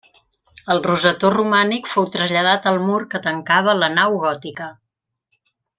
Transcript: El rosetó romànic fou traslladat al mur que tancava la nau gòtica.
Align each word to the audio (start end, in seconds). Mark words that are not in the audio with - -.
El 0.75 0.79
rosetó 0.85 1.29
romànic 1.33 1.91
fou 1.91 2.09
traslladat 2.17 2.67
al 2.73 2.81
mur 2.87 2.99
que 3.13 3.23
tancava 3.29 3.79
la 3.83 3.95
nau 4.01 4.19
gòtica. 4.25 4.73